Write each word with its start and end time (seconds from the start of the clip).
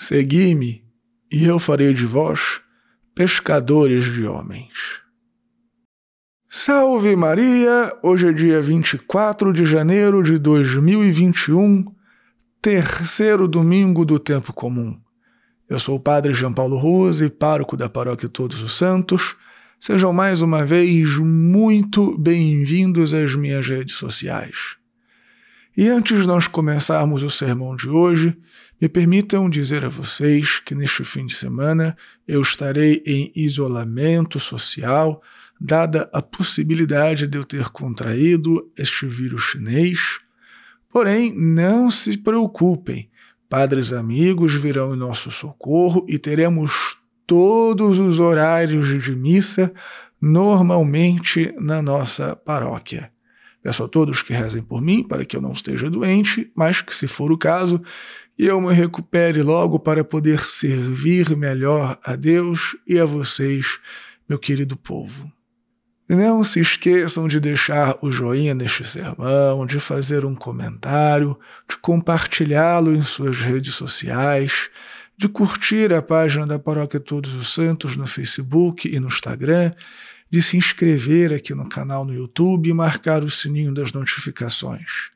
Segui-me, 0.00 0.84
e 1.28 1.44
eu 1.44 1.58
farei 1.58 1.92
de 1.92 2.06
vós 2.06 2.60
pescadores 3.16 4.04
de 4.04 4.24
homens. 4.24 5.00
Salve 6.48 7.16
Maria! 7.16 7.92
Hoje 8.00 8.28
é 8.28 8.32
dia 8.32 8.62
24 8.62 9.52
de 9.52 9.64
janeiro 9.64 10.22
de 10.22 10.38
2021, 10.38 11.84
terceiro 12.62 13.48
domingo 13.48 14.04
do 14.04 14.20
tempo 14.20 14.52
comum. 14.52 14.96
Eu 15.68 15.80
sou 15.80 15.96
o 15.96 16.00
Padre 16.00 16.32
João 16.32 16.54
Paulo 16.54 16.76
Rose, 16.76 17.28
pároco 17.28 17.76
da 17.76 17.88
Paróquia 17.88 18.28
Todos 18.28 18.62
os 18.62 18.78
Santos. 18.78 19.34
Sejam 19.80 20.12
mais 20.12 20.40
uma 20.42 20.64
vez 20.64 21.16
muito 21.16 22.16
bem-vindos 22.16 23.12
às 23.12 23.34
minhas 23.34 23.66
redes 23.66 23.96
sociais. 23.96 24.76
E 25.76 25.88
antes 25.88 26.22
de 26.22 26.26
nós 26.26 26.48
começarmos 26.48 27.22
o 27.22 27.30
sermão 27.30 27.76
de 27.76 27.88
hoje, 27.88 28.36
me 28.80 28.88
permitam 28.88 29.50
dizer 29.50 29.84
a 29.84 29.88
vocês 29.88 30.60
que 30.60 30.74
neste 30.74 31.02
fim 31.04 31.26
de 31.26 31.34
semana 31.34 31.96
eu 32.26 32.40
estarei 32.40 33.02
em 33.04 33.32
isolamento 33.34 34.38
social, 34.38 35.20
dada 35.60 36.08
a 36.12 36.22
possibilidade 36.22 37.26
de 37.26 37.36
eu 37.36 37.44
ter 37.44 37.70
contraído 37.70 38.70
este 38.76 39.06
vírus 39.06 39.42
chinês. 39.42 40.20
Porém, 40.90 41.34
não 41.36 41.90
se 41.90 42.16
preocupem, 42.16 43.10
padres 43.48 43.92
amigos 43.92 44.54
virão 44.54 44.94
em 44.94 44.98
nosso 44.98 45.30
socorro 45.30 46.06
e 46.08 46.16
teremos 46.18 46.96
todos 47.26 47.98
os 47.98 48.20
horários 48.20 49.02
de 49.02 49.14
missa 49.14 49.72
normalmente 50.20 51.52
na 51.58 51.82
nossa 51.82 52.36
paróquia. 52.36 53.12
Peço 53.62 53.84
a 53.84 53.88
todos 53.88 54.22
que 54.22 54.32
rezem 54.32 54.62
por 54.62 54.80
mim 54.80 55.02
para 55.02 55.24
que 55.24 55.36
eu 55.36 55.40
não 55.40 55.52
esteja 55.52 55.90
doente, 55.90 56.50
mas 56.54 56.80
que, 56.80 56.94
se 56.94 57.06
for 57.06 57.32
o 57.32 57.36
caso, 57.36 57.82
eu 58.38 58.60
me 58.60 58.72
recupere 58.72 59.42
logo 59.42 59.78
para 59.78 60.04
poder 60.04 60.40
servir 60.40 61.36
melhor 61.36 61.98
a 62.04 62.14
Deus 62.14 62.76
e 62.86 62.98
a 62.98 63.04
vocês, 63.04 63.80
meu 64.28 64.38
querido 64.38 64.76
povo. 64.76 65.32
Não 66.08 66.42
se 66.42 66.60
esqueçam 66.60 67.28
de 67.28 67.38
deixar 67.38 67.98
o 68.00 68.10
joinha 68.10 68.54
neste 68.54 68.82
sermão, 68.82 69.66
de 69.66 69.78
fazer 69.78 70.24
um 70.24 70.34
comentário, 70.34 71.38
de 71.68 71.76
compartilhá-lo 71.76 72.94
em 72.94 73.02
suas 73.02 73.40
redes 73.40 73.74
sociais, 73.74 74.70
de 75.16 75.28
curtir 75.28 75.92
a 75.92 76.00
página 76.00 76.46
da 76.46 76.58
Paróquia 76.58 77.00
Todos 77.00 77.34
os 77.34 77.52
Santos 77.52 77.96
no 77.96 78.06
Facebook 78.06 78.88
e 78.88 78.98
no 79.00 79.08
Instagram 79.08 79.72
de 80.30 80.42
se 80.42 80.56
inscrever 80.56 81.32
aqui 81.32 81.54
no 81.54 81.68
canal 81.68 82.04
no 82.04 82.14
YouTube 82.14 82.68
e 82.68 82.74
marcar 82.74 83.24
o 83.24 83.30
sininho 83.30 83.72
das 83.72 83.92
notificações. 83.92 85.10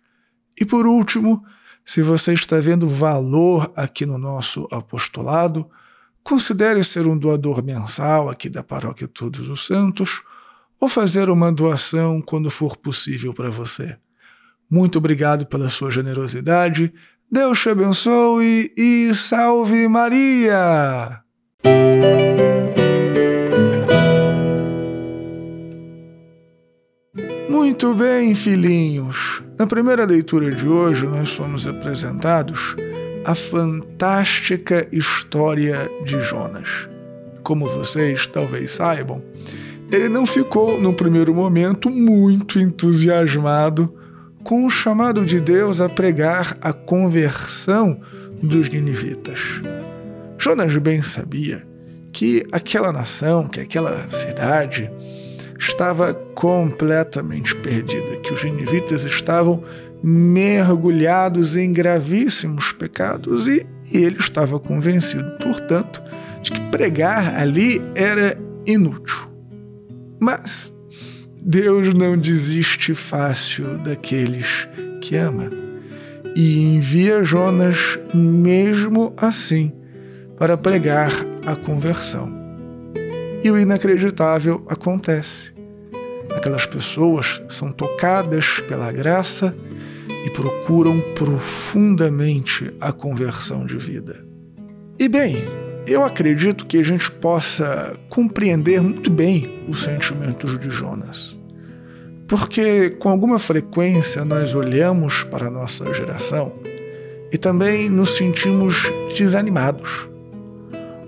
E 0.58 0.64
por 0.64 0.86
último, 0.86 1.44
se 1.84 2.02
você 2.02 2.32
está 2.32 2.58
vendo 2.60 2.88
valor 2.88 3.72
aqui 3.74 4.06
no 4.06 4.18
nosso 4.18 4.68
apostolado, 4.70 5.68
considere 6.22 6.82
ser 6.84 7.06
um 7.06 7.18
doador 7.18 7.62
mensal 7.62 8.30
aqui 8.30 8.48
da 8.48 8.62
Paróquia 8.62 9.08
Todos 9.08 9.48
os 9.48 9.66
Santos 9.66 10.22
ou 10.80 10.88
fazer 10.88 11.30
uma 11.30 11.52
doação 11.52 12.20
quando 12.20 12.50
for 12.50 12.76
possível 12.76 13.32
para 13.32 13.50
você. 13.50 13.96
Muito 14.70 14.98
obrigado 14.98 15.46
pela 15.46 15.68
sua 15.68 15.90
generosidade. 15.90 16.92
Deus 17.30 17.60
te 17.60 17.70
abençoe 17.70 18.72
e 18.76 19.14
salve 19.14 19.86
Maria! 19.88 21.22
Muito 27.48 27.94
bem, 27.94 28.34
filhinhos. 28.34 29.41
Na 29.62 29.66
primeira 29.68 30.04
leitura 30.04 30.50
de 30.50 30.66
hoje, 30.66 31.06
nós 31.06 31.28
somos 31.28 31.68
apresentados 31.68 32.74
a 33.24 33.32
fantástica 33.32 34.88
história 34.90 35.88
de 36.04 36.20
Jonas. 36.20 36.88
Como 37.44 37.68
vocês 37.68 38.26
talvez 38.26 38.72
saibam, 38.72 39.22
ele 39.88 40.08
não 40.08 40.26
ficou, 40.26 40.80
no 40.80 40.92
primeiro 40.92 41.32
momento, 41.32 41.88
muito 41.88 42.58
entusiasmado 42.58 43.94
com 44.42 44.66
o 44.66 44.70
chamado 44.70 45.24
de 45.24 45.40
Deus 45.40 45.80
a 45.80 45.88
pregar 45.88 46.58
a 46.60 46.72
conversão 46.72 48.00
dos 48.42 48.68
ninivitas. 48.68 49.62
Jonas 50.36 50.76
bem 50.78 51.00
sabia 51.02 51.64
que 52.12 52.44
aquela 52.50 52.92
nação, 52.92 53.46
que 53.46 53.60
aquela 53.60 54.10
cidade, 54.10 54.90
estava 55.62 56.12
completamente 56.34 57.54
perdida, 57.56 58.16
que 58.16 58.32
os 58.32 58.44
ninivitas 58.44 59.04
estavam 59.04 59.62
mergulhados 60.02 61.56
em 61.56 61.70
gravíssimos 61.70 62.72
pecados 62.72 63.46
e, 63.46 63.64
e 63.92 63.98
ele 63.98 64.18
estava 64.18 64.58
convencido, 64.58 65.30
portanto, 65.40 66.02
de 66.42 66.50
que 66.50 66.60
pregar 66.70 67.36
ali 67.40 67.80
era 67.94 68.36
inútil. 68.66 69.30
Mas 70.18 70.74
Deus 71.40 71.94
não 71.94 72.18
desiste 72.18 72.94
fácil 72.94 73.78
daqueles 73.78 74.68
que 75.00 75.16
ama 75.16 75.50
e 76.34 76.60
envia 76.60 77.22
Jonas 77.22 77.98
mesmo 78.12 79.12
assim 79.16 79.72
para 80.36 80.56
pregar 80.56 81.12
a 81.46 81.54
conversão. 81.54 82.32
E 83.44 83.50
o 83.50 83.58
inacreditável 83.58 84.64
acontece. 84.68 85.51
Aquelas 86.42 86.66
pessoas 86.66 87.40
são 87.48 87.70
tocadas 87.70 88.58
pela 88.66 88.90
graça 88.90 89.56
e 90.26 90.30
procuram 90.30 91.00
profundamente 91.14 92.74
a 92.80 92.90
conversão 92.90 93.64
de 93.64 93.78
vida. 93.78 94.26
E 94.98 95.08
bem, 95.08 95.36
eu 95.86 96.02
acredito 96.02 96.66
que 96.66 96.78
a 96.78 96.82
gente 96.82 97.08
possa 97.12 97.96
compreender 98.08 98.82
muito 98.82 99.08
bem 99.08 99.64
os 99.68 99.84
sentimentos 99.84 100.58
de 100.58 100.68
Jonas. 100.68 101.38
Porque 102.26 102.90
com 102.90 103.08
alguma 103.08 103.38
frequência 103.38 104.24
nós 104.24 104.52
olhamos 104.52 105.22
para 105.22 105.46
a 105.46 105.50
nossa 105.50 105.92
geração 105.92 106.54
e 107.30 107.38
também 107.38 107.88
nos 107.88 108.16
sentimos 108.16 108.90
desanimados 109.16 110.08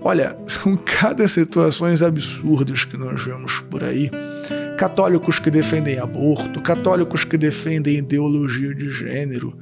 Olha, 0.05 0.37
são 0.45 0.77
cada 0.77 1.27
situações 1.27 2.03
absurdas 2.03 2.85
que 2.85 2.95
nós 2.95 3.25
vemos 3.25 3.59
por 3.59 3.83
aí. 3.83 4.11
Católicos 4.77 5.39
que 5.39 5.49
defendem 5.49 5.99
aborto, 5.99 6.61
católicos 6.61 7.23
que 7.23 7.37
defendem 7.37 7.97
ideologia 7.97 8.75
de 8.75 8.89
gênero, 8.89 9.57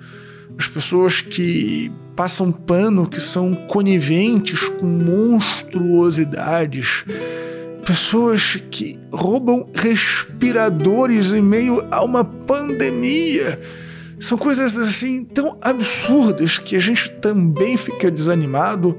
as 0.58 0.68
pessoas 0.68 1.22
que 1.22 1.92
passam 2.16 2.52
pano, 2.52 3.08
que 3.08 3.20
são 3.20 3.54
coniventes 3.54 4.68
com 4.70 4.86
monstruosidades, 4.86 7.06
pessoas 7.86 8.58
que 8.72 9.00
roubam 9.12 9.70
respiradores 9.74 11.32
em 11.32 11.42
meio 11.42 11.86
a 11.92 12.04
uma 12.04 12.24
pandemia. 12.24 13.60
São 14.20 14.38
coisas 14.38 14.78
assim 14.78 15.26
tão 15.26 15.58
absurdas 15.62 16.58
que 16.58 16.76
a 16.76 16.80
gente 16.80 17.12
também 17.14 17.78
fica 17.78 18.10
desanimado 18.10 18.98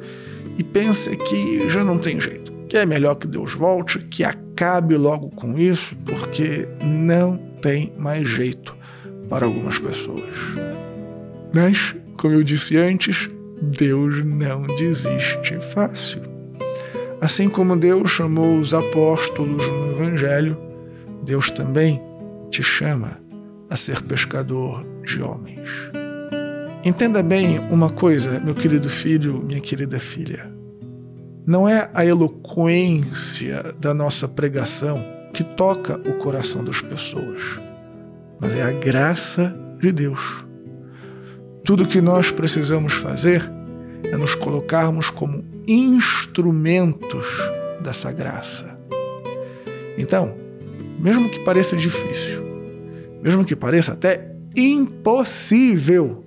e 0.58 0.64
pensa 0.64 1.16
que 1.16 1.68
já 1.68 1.82
não 1.82 1.98
tem 1.98 2.20
jeito, 2.20 2.52
que 2.68 2.76
é 2.76 2.84
melhor 2.84 3.14
que 3.14 3.26
Deus 3.26 3.54
volte, 3.54 4.00
que 4.00 4.22
acabe 4.54 4.96
logo 4.96 5.30
com 5.30 5.58
isso, 5.58 5.96
porque 6.04 6.68
não 6.80 7.36
tem 7.60 7.92
mais 7.98 8.28
jeito 8.28 8.76
para 9.28 9.46
algumas 9.46 9.80
pessoas. 9.80 10.36
Mas, 11.52 11.94
como 12.16 12.34
eu 12.34 12.42
disse 12.44 12.76
antes, 12.76 13.28
Deus 13.60 14.24
não 14.24 14.62
desiste 14.62 15.60
fácil. 15.72 16.22
Assim 17.20 17.48
como 17.48 17.76
Deus 17.76 18.10
chamou 18.10 18.58
os 18.58 18.72
apóstolos 18.72 19.66
no 19.66 19.90
Evangelho, 19.90 20.56
Deus 21.24 21.50
também 21.50 22.00
te 22.50 22.62
chama 22.62 23.18
a 23.68 23.74
ser 23.74 24.02
pescador 24.02 24.86
de 25.02 25.20
homens. 25.20 25.90
Entenda 26.84 27.22
bem 27.22 27.58
uma 27.70 27.90
coisa, 27.90 28.38
meu 28.38 28.54
querido 28.54 28.88
filho, 28.88 29.42
minha 29.42 29.60
querida 29.60 29.98
filha. 29.98 30.53
Não 31.46 31.68
é 31.68 31.90
a 31.92 32.06
eloquência 32.06 33.74
da 33.78 33.92
nossa 33.92 34.26
pregação 34.26 35.04
que 35.34 35.44
toca 35.44 36.00
o 36.08 36.14
coração 36.14 36.64
das 36.64 36.80
pessoas, 36.80 37.60
mas 38.40 38.54
é 38.54 38.62
a 38.62 38.72
graça 38.72 39.54
de 39.78 39.92
Deus. 39.92 40.46
Tudo 41.62 41.86
que 41.86 42.00
nós 42.00 42.30
precisamos 42.30 42.94
fazer 42.94 43.42
é 44.04 44.16
nos 44.16 44.34
colocarmos 44.34 45.10
como 45.10 45.44
instrumentos 45.66 47.26
dessa 47.82 48.10
graça. 48.10 48.78
Então, 49.98 50.34
mesmo 50.98 51.28
que 51.28 51.40
pareça 51.40 51.76
difícil, 51.76 52.42
mesmo 53.22 53.44
que 53.44 53.54
pareça 53.54 53.92
até 53.92 54.34
impossível, 54.56 56.24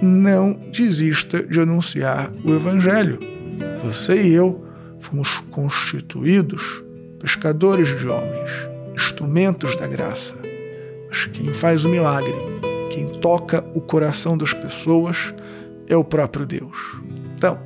não 0.00 0.52
desista 0.70 1.42
de 1.42 1.58
anunciar 1.58 2.32
o 2.44 2.52
Evangelho. 2.52 3.33
Você 3.84 4.22
e 4.22 4.32
eu 4.32 4.64
fomos 4.98 5.40
constituídos 5.50 6.82
pescadores 7.20 7.98
de 7.98 8.08
homens, 8.08 8.50
instrumentos 8.94 9.76
da 9.76 9.86
graça. 9.86 10.40
Mas 11.06 11.26
quem 11.26 11.52
faz 11.52 11.84
o 11.84 11.90
milagre, 11.90 12.32
quem 12.90 13.06
toca 13.20 13.62
o 13.74 13.82
coração 13.82 14.38
das 14.38 14.54
pessoas, 14.54 15.34
é 15.86 15.94
o 15.94 16.02
próprio 16.02 16.46
Deus. 16.46 16.98
Então, 17.34 17.58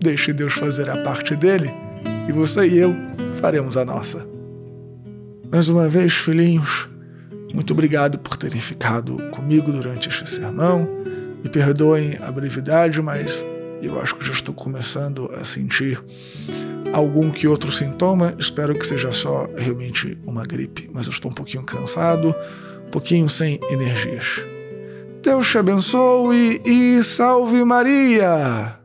deixe 0.00 0.32
Deus 0.32 0.52
fazer 0.52 0.88
a 0.88 1.02
parte 1.02 1.34
dele 1.34 1.72
e 2.28 2.30
você 2.30 2.68
e 2.68 2.78
eu 2.78 2.94
faremos 3.40 3.76
a 3.76 3.84
nossa. 3.84 4.24
Mais 5.50 5.68
uma 5.68 5.88
vez, 5.88 6.12
filhinhos, 6.12 6.88
muito 7.52 7.72
obrigado 7.72 8.16
por 8.16 8.36
terem 8.36 8.60
ficado 8.60 9.16
comigo 9.30 9.72
durante 9.72 10.08
este 10.08 10.30
sermão. 10.30 10.88
Me 11.42 11.50
perdoem 11.50 12.16
a 12.22 12.30
brevidade, 12.30 13.02
mas 13.02 13.44
eu 13.86 14.00
acho 14.00 14.14
que 14.16 14.24
já 14.24 14.32
estou 14.32 14.54
começando 14.54 15.30
a 15.34 15.44
sentir 15.44 16.02
algum 16.92 17.30
que 17.30 17.48
outro 17.48 17.72
sintoma. 17.72 18.34
Espero 18.38 18.74
que 18.74 18.86
seja 18.86 19.10
só 19.10 19.48
realmente 19.56 20.18
uma 20.24 20.44
gripe, 20.44 20.88
mas 20.92 21.06
eu 21.06 21.10
estou 21.10 21.30
um 21.30 21.34
pouquinho 21.34 21.64
cansado, 21.64 22.34
um 22.86 22.90
pouquinho 22.90 23.28
sem 23.28 23.58
energias. 23.70 24.44
Deus 25.22 25.48
te 25.48 25.58
abençoe 25.58 26.60
e 26.64 27.02
salve 27.02 27.64
Maria! 27.64 28.81